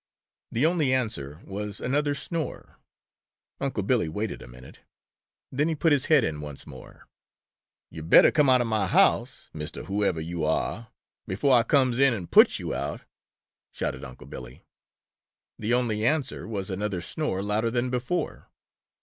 The 0.51 0.65
only 0.65 0.91
answer 0.95 1.41
was 1.43 1.79
another 1.79 2.15
snore. 2.15 2.79
Unc' 3.59 3.85
Billy 3.85 4.09
waited 4.09 4.41
a 4.41 4.47
minute. 4.47 4.79
Then 5.51 5.67
he 5.67 5.75
put 5.75 5.91
his 5.91 6.05
head 6.07 6.23
in 6.23 6.41
once 6.41 6.65
more. 6.65 7.07
"Yo' 7.91 8.01
better 8.01 8.31
come 8.31 8.49
out 8.49 8.61
of 8.61 8.65
mah 8.65 8.87
house, 8.87 9.51
Mr. 9.53 9.85
Who 9.85 10.03
ever 10.03 10.19
yo' 10.19 10.43
are, 10.45 10.87
before 11.27 11.55
Ah 11.55 11.61
comes 11.61 11.99
in 11.99 12.15
and 12.15 12.31
puts 12.31 12.57
yo' 12.57 12.73
out!" 12.73 13.01
shouted 13.73 14.03
Unc' 14.03 14.27
Billy. 14.27 14.63
The 15.59 15.75
only 15.75 16.03
answer 16.03 16.47
was 16.47 16.71
a 16.71 17.01
snore 17.03 17.43
louder 17.43 17.69
than 17.69 17.91
before. 17.91 18.49